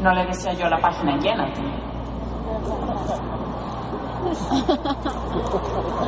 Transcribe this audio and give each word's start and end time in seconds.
No 0.00 0.14
le 0.14 0.24
decía 0.26 0.54
yo 0.54 0.68
la 0.70 0.78
página 0.78 1.16
llénate. 1.18 1.60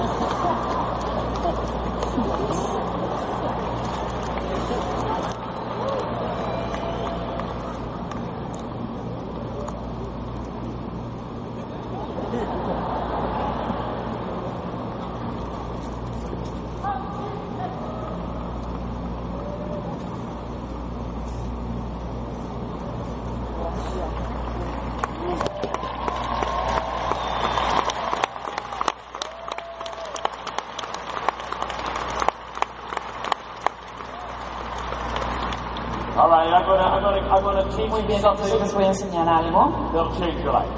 All 36.18 36.28
right, 36.28 36.52
I'm 36.52 36.66
gonna, 36.66 36.82
I'm 36.82 37.00
gonna, 37.00 37.18
I'm 37.20 37.42
gonna 37.42 37.48
teach 37.48 37.54
Muy 37.76 38.02
you 38.02 38.02
bien, 38.02 38.18
entonces 38.18 38.60
les 38.60 38.74
voy 38.74 38.84
a 38.84 38.88
enseñar 38.88 39.28
algo 39.28 39.70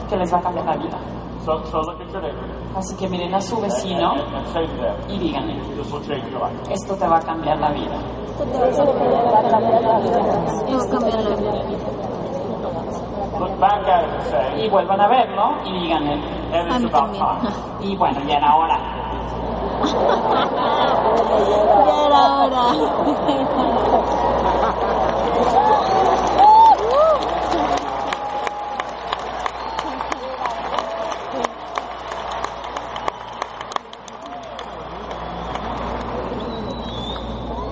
que 0.08 0.16
les 0.16 0.32
va 0.32 0.38
a 0.38 0.42
cambiar 0.42 0.66
la 0.66 0.76
vida. 0.76 0.98
Así 2.76 2.96
que 2.96 3.08
miren 3.08 3.34
a 3.34 3.40
su 3.40 3.60
vecino 3.60 4.14
y 5.08 5.18
díganle, 5.18 5.56
esto 6.70 6.94
te 6.96 7.06
va 7.06 7.16
a 7.16 7.20
cambiar 7.20 7.58
la 7.58 7.70
vida. 7.70 7.96
Look 13.38 13.58
back 13.58 13.88
at 13.88 14.04
it 14.04 14.10
and 14.10 14.22
say, 14.24 14.64
Y 14.66 14.68
vuelvan 14.68 15.00
a 15.00 15.08
verlo 15.08 15.56
y 15.64 15.72
díganle, 15.72 16.20
y 17.80 17.96
bueno, 17.96 18.20
ya 18.26 18.36
era 18.36 18.54
hora. 18.54 18.78
Ya 21.86 22.06
era 22.06 22.20
hora. 22.36 22.64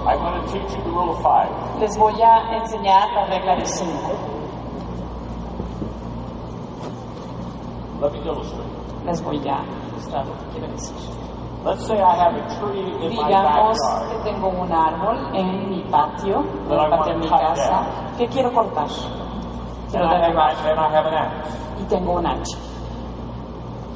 I'm 0.09 0.19
going 0.21 0.41
to 0.41 0.53
teach 0.53 0.75
you 0.75 0.83
the 0.85 0.91
rule 0.91 1.15
of 1.15 1.23
five. 1.23 1.68
Les 1.81 1.97
voy 1.97 2.21
a 2.21 2.57
enseñar 2.57 3.13
la 3.13 3.27
regla 3.27 3.55
de 3.55 3.65
5. 3.65 3.89
Let 8.01 8.13
me 8.13 8.19
illustrate. 8.19 8.69
Les 9.07 9.23
voy 9.23 9.49
a 9.49 9.63
mostrar 9.93 10.27
lo 10.27 10.33
que 10.53 10.67
decir. 10.67 10.97
Let's 11.65 11.87
say 11.87 11.97
I 12.01 12.17
have 12.17 12.35
a 12.35 12.47
tree 12.59 12.81
in 13.05 13.17
my 13.17 13.27
Digamos 13.27 13.77
que 14.11 14.31
tengo 14.31 14.49
un 14.49 14.73
árbol 14.73 15.19
en 15.35 15.71
mi 15.71 15.83
patio, 15.85 16.41
en 16.41 16.73
el 16.73 16.91
patio 16.91 17.13
de 17.13 17.19
mi 17.19 17.29
casa, 17.29 17.83
que 18.17 18.27
quiero 18.29 18.53
cortar. 18.53 18.85
And 18.85 19.91
Quiero 19.91 20.05
and, 20.07 20.21
derribar. 20.21 20.51
and. 20.51 21.81
Y 21.81 21.85
tengo 21.85 22.13
un 22.15 22.27
hacha. 22.27 22.59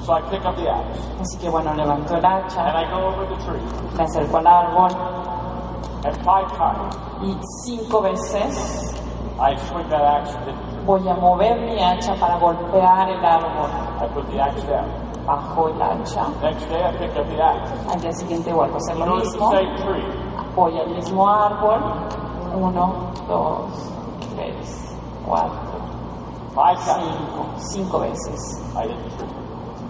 So 0.05 0.13
I 0.15 0.21
pick 0.31 0.45
up 0.45 0.57
the 0.57 0.69
axe 0.69 0.99
Así 1.21 1.39
que 1.39 1.49
bueno, 1.49 1.73
levanto 1.75 2.17
el 2.17 2.25
and 2.25 2.45
hacha, 2.45 2.61
I 2.81 2.91
go 2.91 3.07
over 3.09 3.29
the 3.29 3.37
tree. 3.45 3.61
me 3.97 4.03
acerco 4.03 4.39
al 4.39 4.47
árbol 4.47 4.91
And 6.05 6.17
five 6.25 6.49
times 6.59 7.12
y 7.23 7.37
cinco 7.65 8.03
veces 8.03 8.95
I 9.39 9.56
swing 9.56 9.89
that 9.89 10.03
axe 10.03 10.34
and 10.47 10.87
voy 10.87 11.09
a 11.09 11.15
mover 11.15 11.59
mi 11.61 11.79
hacha 11.83 12.14
para 12.14 12.39
golpear 12.39 13.09
el 13.09 13.25
árbol. 13.25 13.70
I 14.01 14.06
put 14.14 14.27
the 14.31 14.41
axe 14.41 14.62
down. 14.64 14.89
Bajo 15.27 15.69
el 15.69 15.81
hacha. 15.81 16.29
Next 16.42 16.69
day 16.69 16.83
I 16.83 16.92
pick 16.98 17.17
up 17.17 17.27
the 17.29 17.42
axe. 17.42 17.70
Al 17.92 18.01
día 18.01 18.13
siguiente 18.13 18.52
vuelvo 18.52 18.74
a 18.74 18.77
hacer 18.79 18.97
lo 18.97 19.05
the 19.07 19.14
mismo. 19.24 19.51
same 19.51 19.77
tree. 19.77 20.05
Voy 20.55 20.79
al 20.79 20.89
mismo 20.91 21.29
árbol. 21.29 21.80
Uno, 22.55 23.11
dos, 23.27 23.91
tres, 24.35 24.95
cuatro, 25.27 25.80
Five 26.55 26.77
times 26.85 27.17
cinco. 27.17 27.47
Cinco 27.57 27.98
veces. 28.01 28.63
I 28.77 28.86
tree. 29.17 29.29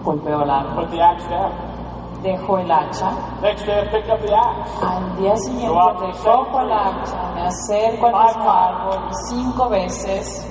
Golpeo 0.03 0.41
el 0.43 0.49
árbol. 0.49 0.85
Put 0.85 0.91
the 0.91 1.01
axe 1.01 1.27
down. 1.29 1.72
Dejo 2.23 2.57
el 2.57 2.71
hacha. 2.71 3.11
Next 3.41 3.65
day 3.65 3.81
I 3.81 3.85
pick 3.91 4.09
up 4.09 4.21
the 4.21 4.33
axe. 4.33 4.71
Al 4.81 5.17
día 5.17 5.35
siguiente 5.35 5.67
recojo 5.67 6.61
el 6.61 6.71
hacha. 6.71 7.33
Me 7.35 7.41
acerco 7.41 8.07
al 8.07 8.25
mismo 8.25 8.49
árbol. 8.49 8.99
Cinco 9.29 9.69
veces. 9.69 10.49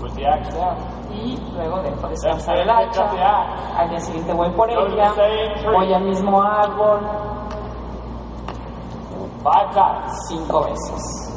Put 0.00 0.14
the 0.14 0.26
axe 0.26 0.50
down. 0.54 0.76
Y 1.12 1.36
luego 1.54 1.82
dejo 1.82 2.08
descansar 2.08 2.56
day 2.56 2.56
el 2.56 2.70
hacha. 2.70 3.04
Al 3.76 3.90
día 3.90 4.00
siguiente 4.00 4.32
voy 4.32 4.50
por 4.52 4.70
ella. 4.70 5.12
Voy 5.70 5.92
al 5.92 6.02
mismo 6.02 6.42
árbol. 6.42 7.00
Cinco 10.28 10.64
veces. 10.64 11.30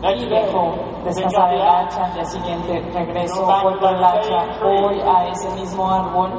Y 0.00 0.28
dejo 0.28 0.74
descansar 1.04 1.54
el 1.54 1.62
hacha. 1.62 2.04
Al 2.04 2.14
día 2.14 2.24
siguiente 2.24 2.80
regreso, 2.94 3.44
por 3.44 3.90
el 3.90 4.04
hacha. 4.04 4.46
Voy 4.62 5.00
a 5.00 5.28
ese 5.28 5.50
mismo 5.56 5.90
árbol. 5.90 6.30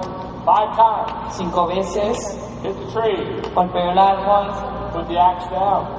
Cinco 1.29 1.67
veces. 1.67 2.45
Hit 2.63 2.73
the 2.73 2.85
tree. 2.93 3.41
Golpeo 3.53 3.91
el 3.91 3.99
árbol. 3.99 4.47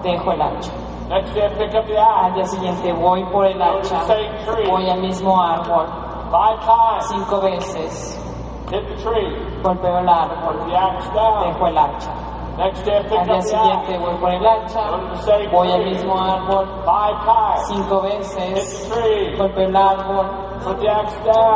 Dejo 0.03 0.33
el 0.33 0.43
hacha. 0.43 0.73
Next 1.09 1.35
day 1.35 1.45
I 1.45 1.49
pick 1.59 1.75
up 1.75 1.87
the 1.87 1.99
Al 1.99 2.33
día 2.35 2.47
siguiente 2.47 2.93
voy 2.93 3.25
por 3.25 3.47
el 3.47 3.61
hacha. 3.61 4.05
Voy 4.69 4.89
al 4.89 5.01
mismo 5.01 5.41
árbol. 5.41 5.87
Cinco 7.01 7.41
veces. 7.43 8.19
Hit 8.71 8.87
the 8.87 8.95
tree. 9.03 9.61
Golpeo 9.63 9.99
el 9.99 10.09
árbol. 10.09 10.57
Dejo 10.67 11.67
el 11.67 11.79
hacha. 11.79 12.30
Al 12.61 12.75
día 13.27 13.41
siguiente 13.41 13.99
voy 13.99 14.15
por 14.17 14.31
el 14.35 14.47
hacha. 14.47 14.83
Voy 15.51 15.73
al 15.73 15.85
mismo 15.85 16.21
árbol. 16.21 16.69
Cinco 17.67 18.03
veces. 18.03 18.91
Golpeo 19.39 19.67
el 19.67 19.77
árbol. 19.77 20.27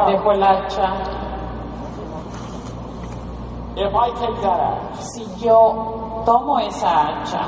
Dejo 0.07 0.33
el 0.33 0.43
hacha. 0.43 1.25
If 3.77 3.93
I 3.93 4.09
take 4.15 4.41
that 4.41 4.61
axe 4.61 5.03
Si 5.15 5.45
yo 5.45 6.23
tomo 6.25 6.61
esa 6.61 7.09
hacha 7.09 7.41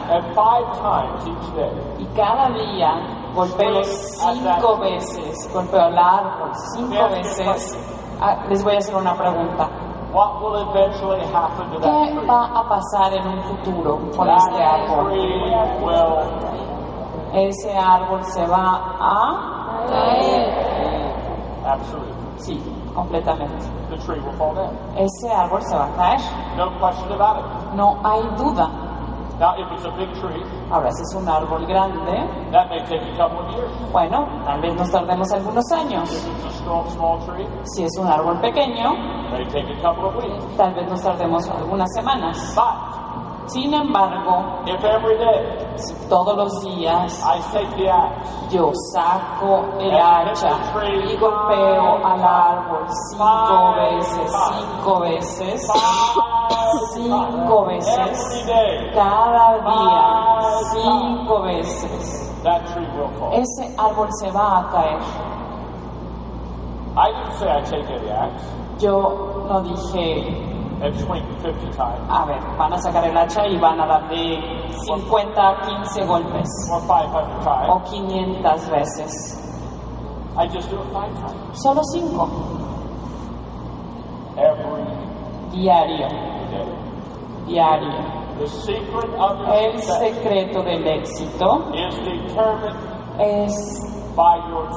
y 1.98 2.04
cada 2.16 2.48
día 2.50 3.32
golpeo 3.32 3.84
cinco 3.84 4.76
veces, 4.78 5.48
golpeo 5.54 5.86
el 5.86 5.96
árbol 5.96 6.50
cinco 6.74 7.08
veces, 7.10 7.78
ah, 8.20 8.44
les 8.48 8.64
voy 8.64 8.74
a 8.74 8.78
hacer 8.78 8.96
una 8.96 9.14
pregunta. 9.14 9.85
What 10.16 10.40
will 10.40 10.56
eventually 10.70 11.20
happen 11.28 11.68
to 11.72 11.78
that 11.78 11.92
¿Qué 11.92 12.12
tree? 12.16 12.26
va 12.26 12.46
a 12.46 12.64
pasar 12.66 13.12
en 13.12 13.26
un 13.28 13.42
futuro 13.42 14.00
con 14.16 14.28
este 14.30 14.62
árbol? 14.64 15.12
will 15.12 15.44
Ese 17.34 17.76
árbol 17.76 18.24
se 18.24 18.46
va 18.46 18.96
a... 18.98 19.12
absolutely. 21.66 22.14
Sí, 22.38 22.62
completamente. 22.94 23.66
The 23.90 23.96
tree 23.98 24.20
will 24.20 24.32
fall 24.38 24.54
down. 24.54 24.74
Ese 24.96 25.30
árbol 25.30 25.62
se 25.62 25.76
va 25.76 25.84
a 25.84 25.96
caer. 25.96 26.20
No 26.56 26.70
question 26.80 27.12
about 27.12 27.36
it. 27.38 27.74
No 27.74 27.98
hay 28.02 28.22
duda. 28.38 28.85
Now, 29.38 29.52
if 29.58 29.70
it's 29.72 29.84
a 29.84 29.90
big 29.90 30.08
tree, 30.18 30.42
Ahora, 30.70 30.90
si 30.92 31.02
es 31.02 31.14
un 31.14 31.28
árbol 31.28 31.66
grande, 31.66 32.16
that 32.52 32.70
may 32.70 32.80
take 32.86 33.02
a 33.02 33.16
couple 33.18 33.40
of 33.44 33.52
years. 33.54 33.70
bueno, 33.92 34.26
tal 34.46 34.60
vez 34.62 34.74
nos 34.74 34.90
tardemos 34.90 35.30
algunos 35.30 35.64
años. 35.72 36.10
If 36.10 36.26
it's 36.26 36.44
a 36.46 36.52
small, 36.62 36.86
small 36.90 37.18
tree, 37.26 37.46
Si 37.64 37.84
es 37.84 37.92
un 37.98 38.06
árbol 38.08 38.40
pequeño, 38.40 38.94
it 38.94 39.30
may 39.32 39.44
take 39.46 39.68
a 39.70 39.80
couple 39.82 40.06
of 40.08 40.16
weeks. 40.16 40.56
tal 40.56 40.72
vez 40.74 40.88
nos 40.88 41.02
tardemos 41.02 41.46
algunas 41.50 41.88
semanas. 41.94 42.54
But 42.54 43.15
Sin 43.48 43.72
embargo, 43.72 44.62
if 44.66 44.82
every 44.82 45.16
day 45.18 45.66
todos 46.08 46.36
los 46.36 46.62
días 46.64 47.22
I 47.22 47.38
take 47.52 47.76
the 47.76 47.88
axe, 47.88 48.50
yo 48.50 48.72
saco 48.92 49.64
el 49.78 49.94
hacha 49.94 50.50
y 50.82 51.16
golpeo 51.16 52.04
al 52.04 52.24
árbol 52.24 52.86
cinco 53.12 53.74
veces, 53.76 54.32
cinco 54.50 55.00
veces, 55.00 55.68
cinco 56.94 57.66
every 57.70 57.76
veces, 57.76 58.46
day, 58.46 58.90
cada 58.94 59.58
día, 59.60 60.60
cinco 60.72 61.42
veces, 61.42 62.32
that 62.42 62.66
tree 62.72 62.86
will 62.98 63.10
fall. 63.18 63.32
ese 63.32 63.74
árbol 63.78 64.08
se 64.20 64.30
va 64.32 64.58
a 64.58 64.70
caer. 64.72 64.98
I 66.98 67.12
didn't 67.12 67.38
say 67.38 67.46
I 67.48 67.60
take 67.62 67.90
any 67.90 68.10
axe 68.10 68.42
Yo 68.78 69.46
no 69.48 69.60
dije, 69.62 70.45
and 70.82 70.94
swing 71.00 71.24
50 71.42 71.72
times 71.72 72.10
a 72.10 72.26
ver, 72.26 72.40
van 72.58 72.72
a 72.72 72.78
sacar 72.78 73.04
el 73.04 73.16
hacha 73.16 73.46
y 73.46 73.56
van 73.58 73.80
a 73.80 73.86
darle 73.86 74.38
50 74.86 75.48
a 75.48 75.60
15 75.60 76.04
golpes. 76.06 76.48
Or 76.70 76.80
500 76.82 77.44
times. 77.44 77.68
o 77.68 77.82
500 77.82 78.70
veces. 78.70 79.42
Solo 81.52 81.82
5 81.82 82.66
every 84.36 84.84
diario, 85.50 86.08
diario. 87.46 88.26
El 88.38 88.48
secreto 89.80 90.62
del 90.62 90.86
éxito 90.86 91.64
es, 93.18 93.54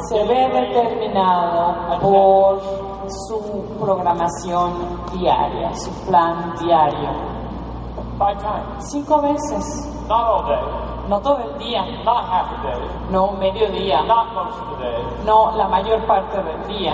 se 0.09 0.25
ve 0.25 0.47
determinado 0.47 1.99
por 1.99 2.88
su 3.09 3.63
programación 3.79 4.73
diaria, 5.13 5.73
su 5.75 5.91
plan 6.05 6.53
diario. 6.59 7.09
Cinco 8.79 9.21
veces, 9.21 9.87
Not 10.09 10.25
all 10.27 10.45
day, 10.47 11.07
no 11.07 11.19
todo 11.21 11.37
el 11.37 11.57
día, 11.59 11.81
not 12.03 12.25
half 12.25 12.51
a 12.51 12.63
day, 12.63 12.87
no 13.11 13.31
medio 13.33 13.69
día, 13.71 14.01
not 14.05 14.33
most 14.33 14.59
of 14.59 14.77
the 14.77 14.83
day, 14.83 15.03
no 15.25 15.55
la 15.55 15.67
mayor 15.67 16.05
parte 16.05 16.37
del 16.43 16.67
día. 16.67 16.93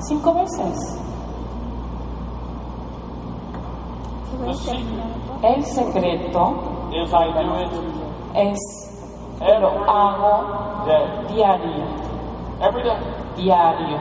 Cinco 0.00 0.34
veces. 0.34 0.98
The 4.44 4.54
secret 4.54 4.84
El 5.42 5.64
secreto 5.64 6.54
is 6.92 7.12
I 7.12 7.30
do 7.32 7.54
it. 7.60 7.72
es 8.34 8.58
que 9.38 9.58
lo 9.58 9.70
hago 9.88 10.84
day, 10.86 11.34
diario, 11.34 11.84
every 12.60 12.82
day. 12.82 12.98
diario. 13.36 13.98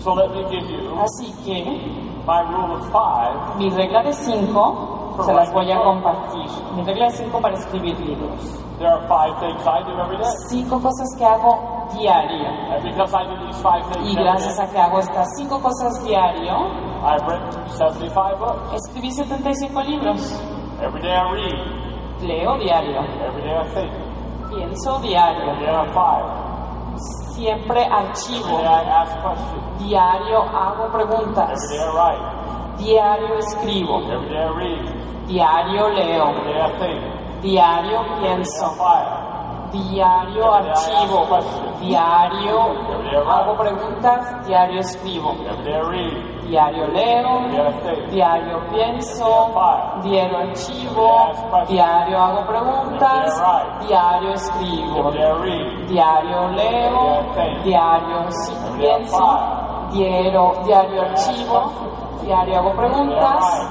So 0.00 0.14
let 0.14 0.30
me 0.30 0.42
give 0.50 0.68
you 0.70 0.94
Así 1.00 1.32
que 1.44 1.64
my 2.26 2.42
rule 2.42 2.76
of 2.76 2.90
five 2.92 3.56
mi 3.58 3.68
regla 3.70 4.02
de 4.02 4.12
cinco 4.12 5.16
se 5.24 5.32
las 5.32 5.52
voy 5.52 5.70
a 5.72 5.82
compartir. 5.82 6.48
Mi 6.76 6.82
regla 6.84 7.06
de 7.06 7.10
cinco 7.12 7.40
para 7.40 7.54
escribir 7.54 7.98
libros. 8.00 8.64
There 8.78 8.88
are 8.88 9.02
five 9.08 9.34
things 9.40 9.66
I 9.66 9.82
do 9.82 10.00
every 10.00 10.18
day. 10.18 10.30
Cinco 10.48 10.80
cosas 10.80 11.08
que 11.18 11.24
hago 11.24 11.88
diario. 11.98 12.46
And 12.70 12.84
because 12.84 13.12
I 13.12 13.24
do 13.26 13.46
these 13.46 13.60
five 13.60 13.82
things 13.92 14.12
Y 14.12 14.14
gracias 14.14 14.58
a 14.60 14.70
que 14.70 14.78
hago 14.78 15.00
estas 15.00 15.26
cinco 15.36 15.60
cosas 15.60 16.04
diario, 16.04 16.70
I've 17.02 17.26
written 17.26 17.68
75 17.76 18.38
books. 18.38 18.74
escribí 18.74 19.10
75 19.10 19.82
libros. 19.84 20.40
Every 20.80 21.02
day 21.02 21.10
I 21.10 21.32
read. 21.32 22.22
Leo 22.22 22.56
diario. 22.58 23.00
Every 23.26 23.42
day 23.42 23.56
I 23.56 23.68
think. 23.74 23.92
Pienso 24.50 25.00
diario. 25.00 25.50
Every 25.50 25.66
day 25.66 25.74
I 25.74 25.92
fire. 25.92 26.37
Siempre 27.34 27.84
archivo. 27.84 28.58
Diario 29.78 30.42
hago 30.42 30.88
preguntas. 30.92 31.60
Diario 32.78 33.38
escribo. 33.38 34.00
Diario 35.26 35.88
leo. 35.90 36.32
Diario 37.42 38.00
pienso. 38.20 38.74
Diario 39.72 40.54
archivo. 40.54 41.26
Diario 41.80 42.60
hago 43.30 43.56
preguntas. 43.56 44.46
Diario 44.46 44.80
escribo. 44.80 45.34
Diario 46.48 46.86
leo. 46.88 47.40
Diario 48.10 48.58
pienso. 48.70 49.52
Diario 50.02 50.38
archivo. 50.38 51.30
Diario 51.68 52.18
hago 52.18 52.46
preguntas. 52.46 53.42
Diario 53.86 54.32
escribo. 54.32 55.10
Diario 55.86 56.48
leo. 56.48 57.20
Diario 57.62 58.28
pienso. 58.78 59.38
Diario, 59.92 60.52
diario 60.64 61.02
archivo. 61.02 61.72
Diario 62.22 62.58
hago 62.58 62.72
preguntas. 62.72 63.68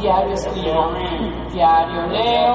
Diario 0.00 0.32
escribo. 0.32 0.88
Diario 1.52 2.06
leo. 2.06 2.54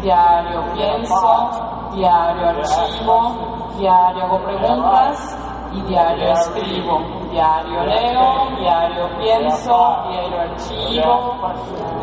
Diario 0.00 0.64
pienso. 0.74 1.50
Diario 1.92 2.48
archivo. 2.48 3.68
Diario 3.78 4.24
hago 4.24 4.38
preguntas. 4.38 5.47
Y 5.78 5.82
diario 5.82 6.32
escribo. 6.32 7.00
Diario 7.30 7.84
leo. 7.84 8.56
Diario 8.58 9.08
pienso. 9.18 9.96
Diario 10.08 10.40
archivo. 10.40 11.36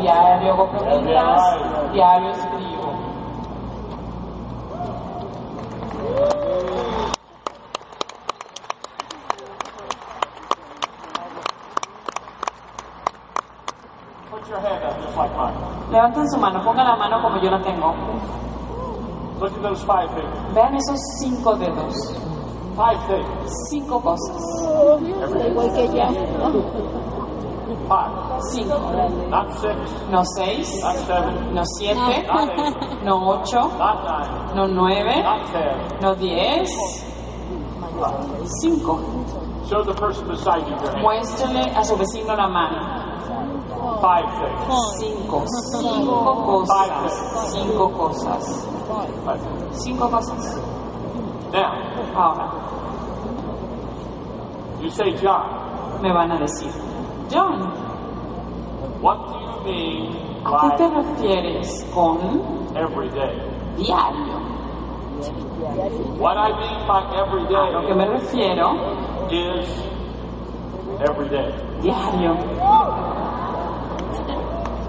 Diario 0.00 0.52
hago 0.54 0.70
preguntas. 0.70 1.92
Diario 1.92 2.30
escribo. 2.30 2.86
Put 14.30 14.48
your 14.48 14.58
hand 14.60 14.84
up 14.84 15.02
just 15.04 15.16
like 15.16 15.36
mine. 15.36 15.54
Levanten 15.90 16.28
su 16.30 16.38
mano, 16.38 16.62
pongan 16.64 16.86
la 16.86 16.96
mano 16.96 17.22
como 17.22 17.38
yo 17.42 17.50
la 17.50 17.60
tengo. 17.60 17.94
Look 19.38 19.52
at 19.52 19.62
those 19.62 19.84
five 19.84 20.08
things. 20.14 20.54
Vean 20.54 20.74
esos 20.74 20.98
cinco 21.20 21.54
dedos. 21.56 22.35
Five 22.76 23.00
things. 23.08 23.52
Cinco 23.70 23.98
cosas. 24.00 24.36
Igual 25.48 25.70
que. 25.72 25.88
Five. 27.88 28.42
Cinco. 28.52 28.76
Not 29.30 29.48
six. 29.58 29.76
No 30.10 30.22
seis. 30.36 30.82
Not 30.82 30.96
seven. 31.06 31.54
No 31.54 31.64
siete. 31.78 31.96
Not 31.96 32.12
eight. 32.12 33.02
No 33.02 33.16
ocho. 33.32 33.62
Not 33.78 34.04
nine. 34.04 34.56
No 34.56 34.66
nueve. 34.66 35.22
Not 35.22 35.46
ten. 35.52 36.00
No 36.02 36.14
diez. 36.16 36.68
Cinco. 38.60 39.00
Show 39.70 39.82
the 39.82 39.94
person 39.94 40.28
beside 40.28 40.68
you 40.68 40.76
your 40.76 40.90
hand. 40.92 41.02
Muéstrenle 41.02 41.72
a 41.74 41.82
su 41.82 41.96
vecino 41.96 42.36
la 42.36 42.46
mano. 42.46 42.78
Five 44.02 44.28
things. 44.36 44.68
Cinco. 44.98 45.46
Cinco 45.80 46.34
cosas. 46.44 47.52
Cinco 47.52 47.88
cosas. 47.90 48.66
Five 49.24 49.40
things. 49.40 49.82
Cinco 49.82 50.10
cosas. 50.10 50.75
Now, 51.52 51.72
Ahora, 52.14 52.50
you 54.82 54.90
say, 54.90 55.12
John, 55.22 56.02
me 56.02 56.10
van 56.12 56.30
a 56.32 56.38
decir, 56.38 56.72
John, 57.30 57.60
what 59.00 59.18
do 59.28 59.34
you 59.38 59.64
mean 59.64 60.16
¿a 60.44 60.50
qué 60.60 60.76
te 60.76 60.88
by 60.88 61.02
refieres 61.02 61.84
con 61.92 62.18
every 62.76 63.08
day? 63.10 63.34
diario? 63.76 64.36
What 66.18 66.36
I 66.36 66.48
mean 66.58 66.86
by 66.86 67.02
every 67.16 67.44
day. 67.48 67.54
A 67.56 67.70
lo 67.70 67.86
que 67.86 67.94
me 67.94 68.06
refiero, 68.06 68.76
is 69.30 69.68
every 71.08 71.28
day. 71.28 71.52
diario. 71.82 72.36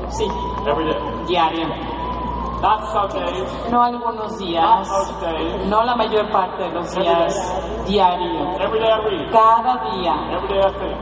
Sí, 0.10 0.26
Every 0.68 0.86
day. 0.86 1.00
diario. 1.28 1.87
No 3.72 3.84
algunos 3.84 4.38
días, 4.40 4.90
no 5.68 5.84
la 5.84 5.96
mayor 5.96 6.30
parte 6.32 6.64
de 6.64 6.72
los 6.72 6.96
días, 6.96 7.86
diario. 7.88 8.58
Cada 9.32 9.78
día. 9.92 10.14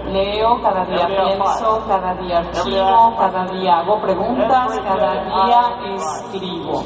Leo, 0.06 0.62
cada 0.62 0.86
día 0.86 1.08
pienso, 1.08 1.84
cada 1.88 2.14
día 2.16 2.38
archivo, 2.40 3.16
cada 3.18 3.46
día 3.46 3.80
hago 3.80 4.02
preguntas, 4.02 4.80
cada 4.84 5.14
día 5.24 5.94
escribo. 5.96 6.84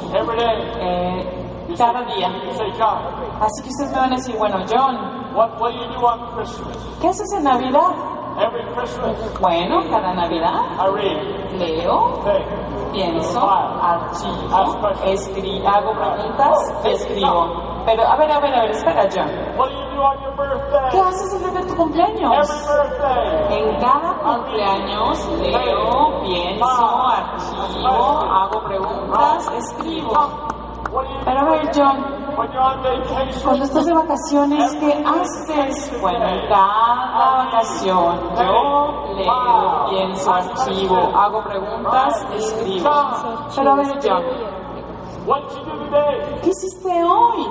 Eh, 0.80 1.74
cada 1.76 2.02
día. 2.02 2.28
Así 3.40 3.62
que 3.62 3.68
ustedes 3.70 3.92
me 3.92 3.98
van 3.98 4.12
a 4.12 4.16
decir, 4.16 4.36
bueno, 4.38 4.58
John? 4.68 5.20
¿qué 7.00 7.08
haces 7.08 7.32
en 7.36 7.44
Navidad? 7.44 8.19
Every 8.38 8.62
Christmas, 8.74 9.40
Bueno, 9.40 9.82
cada 9.90 10.14
Navidad. 10.14 10.60
I 10.78 10.86
read, 10.94 11.58
leo, 11.58 12.22
think, 12.24 12.92
pienso, 12.92 13.40
archivo, 13.50 14.88
escribo, 15.04 15.68
hago 15.68 15.92
preguntas, 15.92 16.58
escribo. 16.84 17.82
Pero, 17.84 18.02
a 18.06 18.16
ver, 18.16 18.30
a 18.30 18.40
ver, 18.40 18.54
a 18.54 18.60
ver, 18.62 18.70
espera, 18.70 19.08
John. 19.12 19.28
¿Qué 20.90 21.00
haces 21.00 21.34
el 21.34 21.40
día 21.50 21.60
de 21.60 21.66
tu 21.68 21.76
cumpleaños? 21.76 22.50
En 23.50 23.80
cada 23.80 24.14
cumpleaños 24.22 25.28
leo, 25.40 26.20
pienso, 26.22 27.06
archivo, 27.06 28.20
hago 28.30 28.64
preguntas, 28.64 29.50
escribo. 29.56 30.14
Pero 31.24 31.40
a 31.40 31.44
ver, 31.44 31.70
John, 31.74 32.19
cuando 32.36 33.64
estás 33.64 33.86
de 33.86 33.92
vacaciones, 33.92 34.74
¿qué 34.76 35.04
haces? 35.06 36.00
Bueno, 36.00 36.26
en 36.26 36.48
cada 36.48 37.44
vacación 37.44 38.20
yo 38.36 39.14
leo, 39.14 39.86
pienso, 39.90 40.32
archivo, 40.32 40.96
hago 40.96 41.42
preguntas, 41.44 42.26
escribo. 42.36 42.90
Pero 43.56 43.72
a 43.72 43.74
ver, 43.76 43.98
John? 44.02 44.22
¿qué 46.42 46.50
hiciste 46.50 47.04
hoy? 47.04 47.46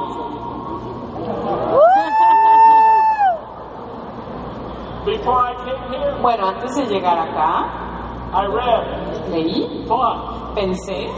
Bueno, 6.21 6.47
antes 6.47 6.75
de 6.75 6.85
llegar 6.85 7.17
acá, 7.17 7.65
I 8.31 8.45
read, 8.45 8.98
leí, 9.29 9.85
pensé, 10.55 11.09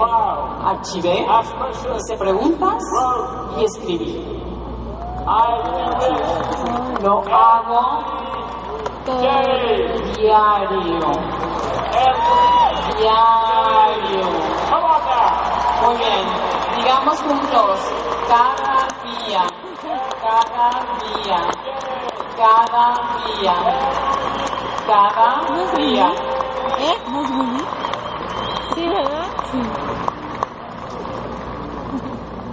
archivé, 0.63 1.25
hice 1.95 2.17
preguntas 2.17 2.83
y 3.57 3.63
escribí. 3.63 4.41
Lo 7.03 7.19
hago 7.19 8.03
diario, 9.05 11.11
every 11.93 13.01
diario. 13.01 14.25
Muy 15.83 15.95
bien, 15.97 16.25
digamos 16.77 17.17
juntos, 17.21 17.79
cada 18.27 18.87
día, 19.03 19.43
cada 20.21 20.69
día, 21.01 21.39
cada 22.37 22.85
día, 23.25 23.55
cada 24.85 25.29
día, 25.75 26.07
¿Eh? 26.79 26.95
¿No 27.11 27.21
es 27.21 27.29
Willy? 27.31 27.63
Sí, 28.75 28.83
¿verdad? 28.87 29.27
Sí. 29.51 29.57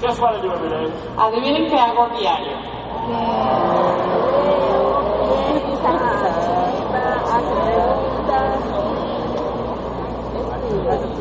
Guess 0.00 0.18
what 0.18 0.34
I 0.34 0.40
do 0.42 0.52
every 0.52 0.68
day? 0.68 0.92
Adivinen 1.16 1.70
qué 1.70 1.78
hago 1.78 2.08
diario. 2.18 2.56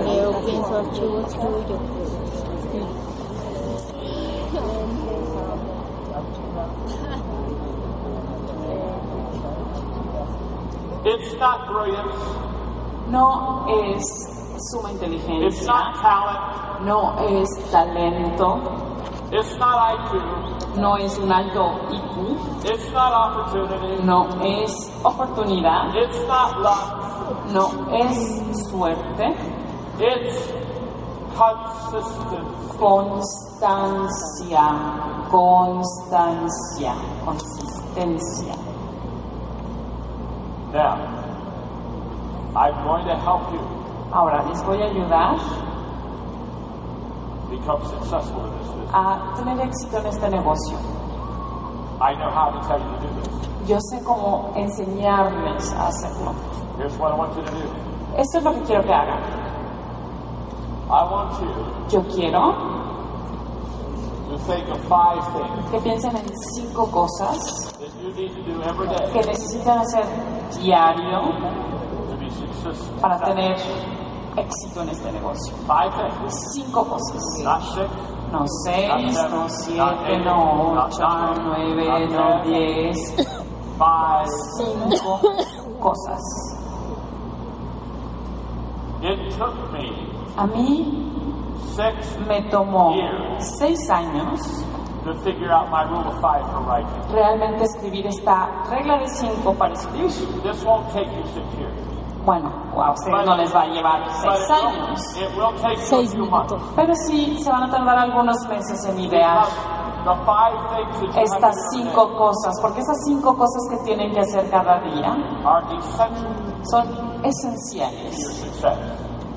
Leo, 0.03 0.31
pienso 0.45 0.77
archivos 0.77 1.33
tuyos. 1.33 1.77
It's 11.05 11.33
not 11.39 11.67
brilliance. 11.67 12.15
No 13.09 13.65
es 13.69 14.36
suma 14.59 14.89
It's 14.91 15.01
inteligencia, 15.01 15.67
not 15.67 15.95
talent. 16.01 16.39
no 16.85 17.15
es 17.27 17.49
talento, 17.71 18.59
It's 19.31 19.57
not 19.57 19.77
IQ. 19.93 20.77
no 20.77 20.95
es 20.97 21.17
un 21.19 21.31
alto 21.31 21.71
IQ, 21.91 22.37
It's 22.65 22.91
not 22.93 23.11
opportunity. 23.13 24.03
no 24.03 24.27
es 24.41 24.71
oportunidad, 25.03 25.93
It's 25.95 26.19
not 26.27 26.57
luck. 26.59 27.51
no 27.51 27.69
es 27.93 28.69
suerte, 28.69 29.35
It's 29.99 30.53
consistency. 31.35 32.77
constancia, 32.79 34.65
constancia, 35.29 36.93
consistencia. 37.25 38.55
Now, 40.73 40.97
I'm 42.55 42.73
going 42.85 43.05
to 43.07 43.15
help 43.15 43.51
you 43.53 43.59
Ahora 44.11 44.43
les 44.43 44.63
voy 44.65 44.81
a 44.81 44.85
ayudar 44.85 45.37
become 47.49 47.81
successful 47.87 48.45
in 48.45 48.57
this 48.57 48.67
business. 48.67 48.89
a 48.93 49.33
tener 49.35 49.59
éxito 49.61 49.97
en 49.97 50.05
este 50.07 50.29
negocio. 50.29 50.77
I 51.99 52.13
know 52.15 52.29
how 52.29 52.51
to 52.51 52.59
tell 52.67 52.79
you 52.79 52.95
to 52.95 53.07
do 53.07 53.21
this. 53.21 53.67
Yo 53.67 53.77
sé 53.91 54.03
cómo 54.03 54.51
enseñarles 54.55 55.73
a 55.73 55.87
hacerlo. 55.87 56.33
Here's 56.77 56.97
what 56.97 57.11
I 57.11 57.17
want 57.17 57.35
you 57.35 57.43
to 57.43 57.51
do. 57.51 57.87
Esto 58.17 58.37
es 58.37 58.43
lo 58.43 58.53
que 58.53 58.61
quiero 58.61 58.83
que 58.83 58.93
hagan. 58.93 59.47
I 60.89 61.03
want 61.03 61.33
you 61.41 61.49
Yo 61.89 62.01
quiero 62.03 62.53
to 64.29 64.37
think 64.39 64.69
of 64.69 64.79
five 64.87 65.21
things 65.33 65.71
que 65.71 65.79
piensen 65.81 66.15
en 66.15 66.25
cinco 66.55 66.85
cosas 66.91 67.73
that 67.77 67.89
you 68.01 68.13
need 68.13 68.33
to 68.33 68.41
do 68.43 68.61
every 68.63 68.87
day 68.87 69.11
que 69.11 69.21
necesitan 69.27 69.79
hacer 69.79 70.05
diario 70.61 71.23
to 72.09 72.17
be 72.17 72.29
successful. 72.29 73.01
para 73.01 73.19
tener 73.19 73.57
éxito 74.37 74.81
en 74.81 74.89
este 74.89 75.11
negocio. 75.11 75.53
Five 75.67 75.91
things, 75.91 76.53
Cinco 76.53 76.85
cosas. 76.85 77.21
No 78.31 78.45
seis, 78.65 79.17
no 79.31 79.47
siete, 79.49 80.19
no 80.25 80.73
ocho, 80.73 81.07
no 81.07 81.33
nueve, 81.45 82.07
no 82.09 82.43
diez. 82.43 82.97
Five. 83.77 84.27
Cinco 84.57 85.19
cosas. 85.79 86.21
It 89.01 89.37
took 89.37 89.71
me 89.71 89.91
A 90.37 90.47
mí 90.47 91.53
six 91.75 92.17
me 92.27 92.41
tomó 92.49 92.93
seis 93.39 93.89
años 93.89 94.39
to 95.05 95.13
figure 95.23 95.51
out 95.51 95.69
my 95.69 95.83
rule 95.83 96.05
of 96.07 96.19
five 96.19 96.43
for 96.51 96.61
writing. 96.65 97.13
realmente 97.13 97.63
escribir 97.63 98.07
esta 98.07 98.49
regla 98.69 98.97
de 98.97 99.07
cinco 99.07 99.53
para 99.53 99.73
escribir. 99.73 100.09
Bueno, 102.27 102.51
a 102.75 102.91
ustedes 102.91 103.25
no 103.25 103.37
les 103.37 103.55
va 103.55 103.61
a 103.61 103.67
llevar 103.67 104.03
seis 104.11 104.51
años, 104.51 104.99
a 104.99 105.75
Seis 105.77 106.13
minutos. 106.13 106.61
pero 106.75 106.93
sí 107.07 107.37
se 107.41 107.49
van 107.49 107.63
a 107.63 107.71
tardar 107.71 107.99
algunos 107.99 108.35
meses 108.49 108.83
en 108.83 108.99
idear 108.99 109.45
estas 111.23 111.55
cinco 111.71 112.17
cosas, 112.17 112.53
porque 112.61 112.81
esas 112.81 112.97
cinco 113.05 113.33
cosas 113.33 113.63
que 113.69 113.77
tienen 113.85 114.11
que 114.11 114.19
hacer 114.19 114.49
cada 114.49 114.77
día 114.81 115.15
son 116.69 117.23
esenciales 117.23 118.61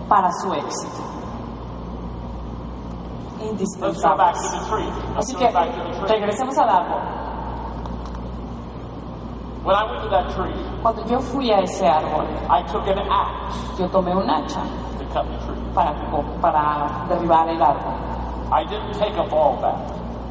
para 0.09 0.29
su 0.43 0.53
éxito. 0.53 0.99
Indispensables. 3.53 4.37
Así 5.17 5.37
que 5.37 5.49
regresemos 6.09 6.59
al 6.59 6.69
árbol. 6.69 7.01
When 9.63 9.77
I 9.77 9.85
went 9.85 10.03
to 10.05 10.09
that 10.09 10.31
tree, 10.35 10.55
Cuando 10.83 11.05
yo 11.07 11.19
fui 11.21 11.51
a 11.53 11.61
ese 11.61 11.85
árbol, 11.87 12.25
I 12.49 12.63
took 12.73 12.87
an 12.89 12.99
axe 12.99 13.79
yo 13.79 13.87
tomé 13.89 14.15
un 14.17 14.29
hacha 14.29 14.63
to 14.99 15.05
cut 15.13 15.27
the 15.29 15.37
tree. 15.45 15.61
para, 15.75 15.93
para 16.41 17.07
derribar 17.09 17.49
el 17.49 17.61
árbol. 17.63 17.93
I 18.53 18.65
didn't 18.65 18.95
take 18.99 19.17
a 19.19 19.25
ball 19.29 19.57
back. 19.61 19.77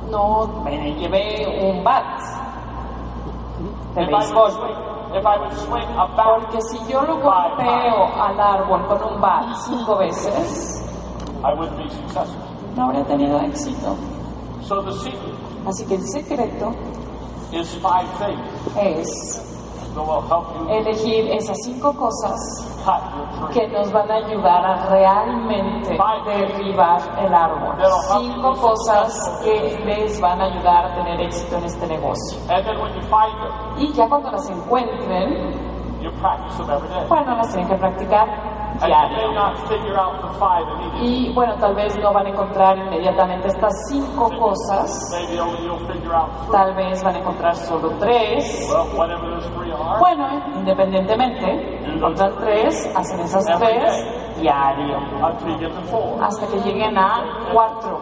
No 0.10 0.48
me 0.64 0.72
llevé 0.96 1.46
un 1.62 1.84
bat 1.84 2.20
de 3.94 4.02
If 4.02 4.10
I, 4.10 4.12
would 4.12 4.12
béisbol. 4.12 4.52
swing, 4.52 4.76
if 5.16 5.26
I 5.26 5.38
would 5.38 5.54
swing 5.58 5.88
a 5.98 6.08
bat, 6.16 6.26
Porque 6.42 6.62
si 6.64 6.78
yo 6.92 7.02
lo 7.04 7.18
golpeo 7.22 8.06
al 8.20 8.40
árbol 8.40 8.88
con 8.88 9.14
un 9.14 9.22
bat 9.22 9.56
cinco 9.66 9.98
veces, 9.98 10.84
I 11.44 11.54
wouldn't 11.54 11.78
be 11.78 11.88
successful. 11.90 12.42
no 12.76 12.86
habría 12.86 13.06
tenido 13.06 13.40
éxito. 13.42 13.96
So 14.64 14.82
the 14.82 14.92
secret 14.94 15.34
Así 15.68 15.86
que 15.86 15.96
el 15.96 16.02
secreto 16.08 16.72
is 17.52 17.76
five 17.76 18.08
things 18.18 18.70
es 18.78 19.50
elegir 20.70 21.32
esas 21.32 21.58
cinco 21.64 21.94
cosas 21.94 22.36
que 23.52 23.68
nos 23.68 23.92
van 23.92 24.10
a 24.10 24.16
ayudar 24.16 24.66
a 24.66 24.86
realmente 24.88 25.98
derribar 26.26 27.02
el 27.20 27.34
árbol. 27.34 27.76
Cinco 28.20 28.54
cosas 28.56 29.42
que 29.44 29.78
les 29.86 30.20
van 30.22 30.42
a 30.42 30.46
ayudar 30.46 30.86
a 30.86 30.96
tener 30.96 31.22
éxito 31.22 31.58
en 31.58 31.66
este 31.66 31.88
negocio. 31.88 32.40
Y 33.78 33.94
ya 33.94 34.08
cuando 34.08 34.32
las 34.32 34.50
encuentren, 34.50 35.52
bueno, 37.10 37.36
las 37.36 37.50
tienen 37.50 37.68
que 37.68 37.76
practicar 37.76 38.49
diario. 38.80 39.34
not 39.34 39.58
figure 39.68 39.98
out 39.98 40.22
the 40.22 40.30
five 40.40 40.66
immediately. 40.68 41.30
Y 41.30 41.34
bueno, 41.34 41.56
tal 41.60 41.76
vez 41.76 41.98
no 42.00 42.14
van 42.14 42.26
a 42.28 42.30
encontrar 42.30 42.78
inmediatamente 42.78 43.48
estas 43.48 43.74
cinco 43.90 44.30
cosas, 44.38 44.92
Maybe 45.12 45.40
only 45.40 45.64
you'll 45.66 45.80
figure 45.88 46.14
out 46.14 46.30
three. 46.46 46.52
tal 46.52 46.74
vez 46.76 47.04
van 47.04 47.16
a 47.16 47.20
encontrar 47.20 47.56
solo 47.56 47.90
tres. 48.00 48.68
Well, 48.70 48.88
whatever 48.98 49.30
those 49.32 49.48
three 49.58 49.72
are, 49.72 50.00
Bueno, 50.00 50.28
independientemente, 50.56 51.86
encuentran 51.94 52.36
tres, 52.40 52.90
hacen 52.96 53.20
esas 53.22 53.46
tres 53.46 54.08
diario, 54.40 54.98
hasta 56.22 56.48
que 56.48 56.60
lleguen 56.62 56.98
a 56.98 57.50
cuatro. 57.54 58.00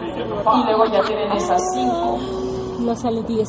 Y 0.00 0.42
five. 0.42 0.64
luego 0.66 0.84
ya 0.86 1.02
tienen 1.02 1.32
esas 1.32 1.60
cinco. 1.74 2.18
No 2.80 2.94
sale 2.94 3.22
10. 3.22 3.46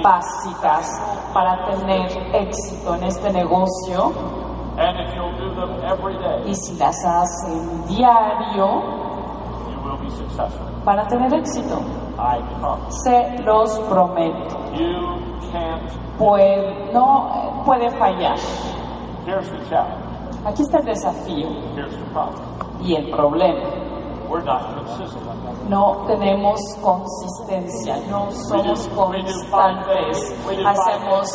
básicas 0.02 1.00
para 1.32 1.64
tener 1.66 2.10
éxito 2.34 2.94
en 2.94 3.04
este 3.04 3.32
negocio, 3.32 4.12
y 6.46 6.54
si 6.54 6.76
las 6.76 6.96
hacen 7.04 7.84
diario, 7.86 8.66
you 9.68 9.78
will 9.84 9.98
be 10.00 10.10
successful. 10.10 10.66
van 10.84 10.98
a 10.98 11.06
tener 11.06 11.32
éxito. 11.34 11.78
Se 13.04 13.42
los 13.42 13.78
prometo. 13.80 14.56
Puede, 16.18 16.92
no 16.92 17.62
puede 17.64 17.90
fallar. 17.90 18.36
Aquí 20.44 20.62
está 20.62 20.78
el 20.78 20.84
desafío 20.84 21.48
y 22.82 22.94
el 22.94 23.10
problema. 23.10 23.79
We're 24.30 24.44
not 24.44 24.62
consistent. 24.86 25.68
No 25.68 26.04
tenemos 26.06 26.60
consistencia, 26.80 27.96
no 28.08 28.30
somos 28.30 28.86
constantes. 28.94 30.34
Hacemos 30.64 31.28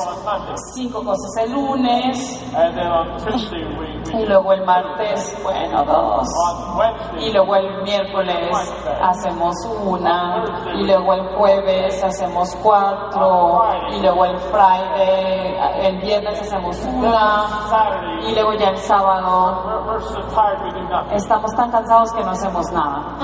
cinco 0.74 1.04
cosas 1.04 1.44
el 1.44 1.52
lunes 1.52 2.42
Y 4.14 4.26
luego 4.26 4.54
el 4.54 4.64
martes, 4.64 5.38
bueno, 5.44 5.84
dos. 5.84 6.28
Y 7.20 7.32
luego 7.32 7.56
el 7.56 7.84
miércoles 7.84 8.74
hacemos 9.02 9.56
una, 9.84 10.46
y 10.76 10.86
luego 10.86 11.14
el 11.14 11.28
jueves 11.36 12.04
hacemos 12.04 12.56
cuatro, 12.62 13.64
y 13.92 14.02
luego 14.02 14.26
el 14.26 14.38
Friday, 14.38 15.58
el 15.82 15.98
viernes 16.02 16.42
hacemos 16.42 16.78
una, 16.86 17.46
y 18.28 18.34
luego 18.34 18.54
ya 18.54 18.70
el 18.70 18.78
sábado 18.78 20.00
estamos 21.12 21.54
tan 21.56 21.72
cansados 21.72 22.14
que 22.14 22.24
no 22.24 22.32
hacemos 22.32 22.72
nada. 22.72 23.18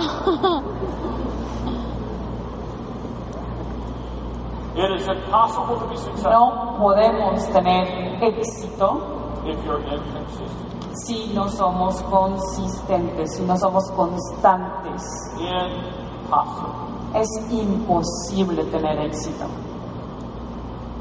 No 6.23 6.77
podemos 6.79 7.49
tener 7.51 8.23
éxito 8.23 9.21
if 9.45 9.57
you're 9.65 9.79
inconsistent. 9.79 10.70
Si 10.93 11.31
no 11.33 11.47
somos 11.49 12.01
consistentes, 12.03 13.35
si 13.35 13.43
no 13.43 13.57
somos 13.57 13.89
constantes. 13.91 15.03
Impossible. 15.37 16.91
Es 17.13 17.27
imposible 17.51 18.63
tener 18.65 18.99
éxito. 18.99 19.45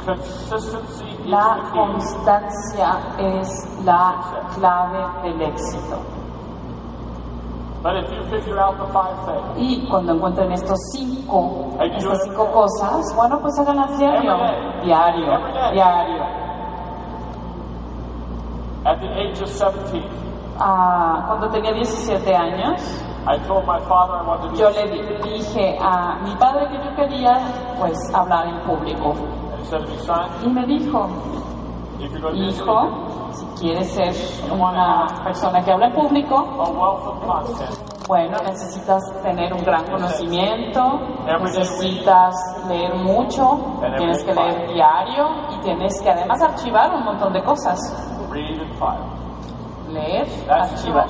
Consistency 0.04 1.10
La 1.26 1.70
constancia 1.72 2.98
es 3.18 3.68
la 3.84 4.14
clave 4.54 5.22
del 5.22 5.42
éxito. 5.42 5.98
But 7.82 7.96
if 7.96 8.10
you 8.10 8.22
figure 8.28 8.58
out 8.60 8.76
the 8.76 8.92
five 8.92 9.16
things, 9.24 9.56
Y 9.56 9.88
cuando 9.88 10.12
encuentren 10.12 10.52
estos 10.52 10.78
cinco, 10.92 11.78
estas 11.80 12.24
cinco 12.24 12.50
cosas, 12.52 13.14
bueno, 13.16 13.40
pues 13.40 13.58
háganlas 13.58 13.98
diario, 13.98 14.36
diario, 14.82 15.38
diario. 15.72 16.39
At 18.84 19.00
the 19.00 19.08
age 19.08 19.40
of 19.42 19.48
17, 19.48 20.04
Ah, 20.62 21.24
cuando 21.26 21.48
tenía 21.48 21.72
17 21.72 22.34
años, 22.36 22.80
I 23.26 23.38
told 23.46 23.64
my 23.66 23.78
father 23.88 24.20
I 24.20 24.26
wanted 24.26 24.50
to 24.50 24.56
yo 24.56 24.70
le 24.70 24.90
di- 24.90 25.30
dije 25.30 25.78
a 25.80 26.16
mi 26.22 26.34
padre 26.36 26.68
que 26.68 26.76
yo 26.84 26.94
quería, 26.96 27.32
pues, 27.78 27.96
hablar 28.14 28.46
en 28.46 28.60
público. 28.66 29.12
And 29.12 29.60
he 29.60 29.64
said 29.64 29.80
to 29.80 29.88
me, 29.88 29.98
son, 29.98 30.26
Y 30.44 30.48
me 30.48 30.66
dijo, 30.66 31.08
if 31.98 32.10
you're 32.12 32.20
going 32.20 32.34
to 32.34 32.40
be 32.40 32.46
a 32.46 32.50
hijo, 32.50 33.32
si 33.32 33.46
quieres 33.60 33.90
ser 33.92 34.52
una 34.52 35.06
persona 35.24 35.62
que 35.62 35.72
habla 35.72 35.86
en 35.86 35.92
público, 35.94 36.36
a 36.36 36.68
wealth 36.70 37.06
of 37.06 37.26
content, 37.26 38.06
bueno, 38.08 38.36
necesitas 38.44 39.02
tener 39.22 39.52
un 39.54 39.62
gran 39.62 39.84
conocimiento, 39.86 41.00
necesitas 41.40 42.34
leer 42.68 42.94
mucho, 42.96 43.58
tienes 43.96 44.24
que 44.24 44.34
leer 44.34 44.68
diario 44.74 45.28
y 45.56 45.60
tienes 45.60 46.00
que 46.02 46.10
además 46.10 46.42
archivar 46.42 46.92
un 46.94 47.04
montón 47.04 47.32
de 47.32 47.42
cosas. 47.44 47.78
Read 48.30 48.60
and 48.60 48.72
file. 48.78 49.06
Leer, 49.90 50.24
archivar. 50.48 51.06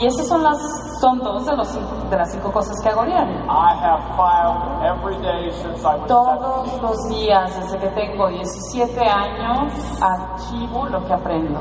Y 0.00 0.06
esas 0.06 0.28
son 0.28 0.44
las 0.44 0.56
son 1.00 1.18
dos 1.18 1.44
de, 1.44 1.56
los, 1.56 1.74
de 2.08 2.16
las 2.16 2.30
cinco 2.30 2.52
cosas 2.52 2.80
que 2.82 2.88
hago 2.88 3.04
diario. 3.04 3.36
I 3.48 3.74
have 3.74 4.00
filed 4.16 4.84
every 4.84 5.16
day 5.20 5.50
since 5.50 5.82
I 5.84 5.96
was 5.96 6.06
Todos 6.06 6.64
17. 6.66 6.82
los 6.82 7.08
días, 7.08 7.56
desde 7.60 7.78
que 7.78 7.88
tengo 7.88 8.28
17 8.28 9.00
años, 9.00 9.72
archivo 10.00 10.86
lo 10.86 11.04
que 11.04 11.12
aprendo. 11.14 11.60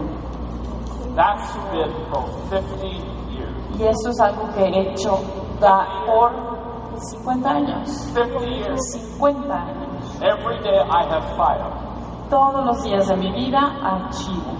That's 1.16 1.52
been 1.72 1.92
for 2.12 2.24
50 2.50 2.86
years. 2.86 3.80
Y 3.80 3.84
eso 3.84 4.10
es 4.12 4.20
algo 4.22 4.48
que 4.54 4.64
he 4.66 4.92
hecho 4.92 5.20
da- 5.60 5.88
por 6.06 6.32
50 6.96 7.50
años. 7.50 7.90
50 8.14 8.46
years. 8.46 8.80
50 9.18 9.54
años. 9.56 10.22
Every 10.22 10.60
day 10.62 10.78
I 10.80 11.06
have 11.10 11.26
filed. 11.36 11.74
Todos 12.30 12.64
los 12.64 12.84
días 12.84 13.08
de 13.08 13.16
mi 13.18 13.32
vida 13.32 13.60
archivo. 13.82 14.54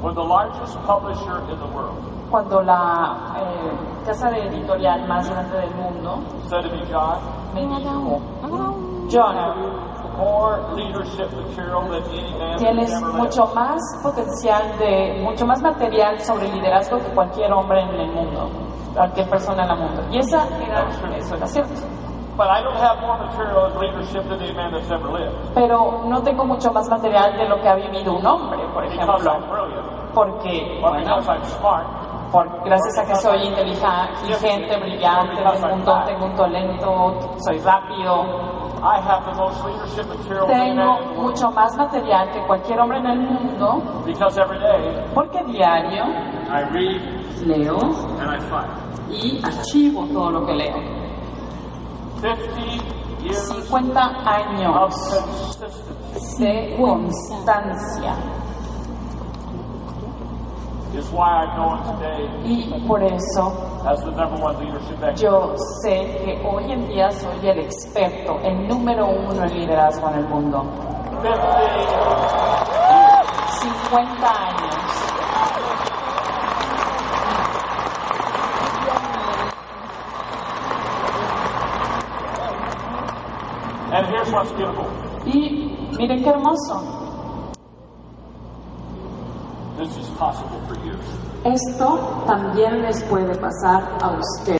When 0.00 0.14
the 0.14 0.22
largest 0.22 0.78
publisher 0.86 1.40
in 1.50 1.58
the 1.58 1.66
world. 1.74 1.98
Cuando 2.30 2.62
la 2.62 3.34
eh, 3.36 4.04
casa 4.04 4.30
de 4.30 4.46
editorial 4.46 5.08
más 5.08 5.28
grande 5.28 5.58
del 5.58 5.74
mundo. 5.74 6.20
Said 6.48 6.62
to 6.62 6.70
me, 6.70 6.84
John, 6.86 7.18
me 7.54 7.66
dijo, 7.66 8.20
John, 9.10 9.34
more 10.16 10.58
leadership 10.74 11.30
material 11.32 11.88
than 11.90 12.02
any 12.10 12.32
man 12.38 12.56
tienes 12.58 13.02
mucho 13.02 13.46
más 13.54 13.80
potencial 14.02 14.78
de, 14.78 15.20
mucho 15.22 15.46
más 15.46 15.60
material 15.62 16.20
sobre 16.20 16.48
liderazgo 16.48 16.98
que 16.98 17.14
cualquier 17.14 17.52
hombre 17.52 17.82
en 17.82 18.00
el 18.00 18.12
mundo, 18.12 18.50
cualquier 18.94 19.28
persona 19.28 19.64
en 19.64 19.70
el 19.70 19.78
mundo. 19.78 20.02
Y 20.10 20.18
esa 20.18 20.46
era, 20.58 20.88
eso 21.16 21.34
era 21.34 21.46
cierto. 21.46 21.95
But 22.36 22.48
I 22.48 22.62
don't 22.62 22.76
have 22.76 23.00
more 23.00 23.16
material 23.16 23.72
in 23.72 23.80
leadership 23.80 24.28
than 24.28 24.42
any 24.42 24.52
man 24.52 24.70
that's 24.70 24.90
ever 24.90 25.08
lived. 25.08 25.54
Pero 25.54 26.04
no 26.04 26.22
tengo 26.22 26.44
mucho 26.44 26.70
más 26.70 26.86
material 26.88 27.34
de 27.36 27.48
lo 27.48 27.56
que 27.62 27.68
ha 27.68 27.76
vivido 27.76 28.12
un 28.12 28.26
hombre, 28.26 28.58
por 28.74 28.84
ejemplo, 28.84 29.16
porque, 30.12 30.80
Or 30.82 30.90
bueno, 30.90 31.22
por, 32.30 32.64
gracias 32.64 32.98
a 32.98 33.06
que 33.06 33.14
soy 33.16 33.42
inteligente, 33.46 34.76
brillante, 34.78 35.42
tengo 35.42 36.04
tengo 36.04 36.24
un 36.26 36.34
talento, 36.34 37.20
soy 37.38 37.58
rápido, 37.60 38.24
I 38.82 39.00
have 39.00 39.24
the 39.24 39.34
most 39.34 39.64
leadership 39.64 40.06
material 40.06 40.46
than 40.46 40.60
any 40.60 40.70
tengo 40.76 41.22
mucho 41.22 41.50
más 41.50 41.74
material 41.76 42.30
que 42.30 42.40
cualquier 42.46 42.80
hombre 42.80 42.98
en 42.98 43.06
el 43.06 43.18
mundo, 43.18 43.82
Because 44.04 44.38
every 44.38 44.58
day 44.58 45.04
porque 45.14 45.42
diario 45.44 46.04
I 46.50 46.64
read 46.70 47.00
leo 47.46 47.78
y 49.10 49.40
archivo 49.42 50.06
todo 50.12 50.30
lo 50.30 50.46
que 50.46 50.54
leo. 50.54 51.05
50 52.20 53.22
years 53.22 53.48
50 53.48 54.00
of 54.00 54.24
años 54.26 55.58
de 56.38 56.76
constancia 56.78 58.14
y 62.44 62.86
por 62.88 63.02
eso 63.02 63.52
yo 65.16 65.54
sé 65.82 66.22
que 66.24 66.42
hoy 66.48 66.72
en 66.72 66.88
día 66.88 67.10
soy 67.10 67.48
el 67.48 67.58
experto, 67.58 68.38
el 68.42 68.66
número 68.66 69.06
uno 69.06 69.44
en 69.44 69.54
liderazgo 69.54 70.08
en 70.08 70.14
el 70.14 70.24
mundo. 70.28 70.64
50 73.60 73.86
50 73.90 74.26
años. 74.26 74.45
And 83.96 84.06
here's 84.08 84.30
what's 84.30 84.52
beautiful. 84.52 84.84
Y 85.24 85.72
miren 85.96 86.22
qué 86.22 86.28
hermoso. 86.28 86.84
This 89.78 89.96
is 89.96 90.10
possible 90.18 90.60
for 90.68 90.76
you. 90.84 90.92
Esto 91.44 92.22
también 92.26 92.82
les 92.82 93.02
puede 93.04 93.34
pasar 93.36 93.96
a 94.02 94.10
ustedes. 94.10 94.46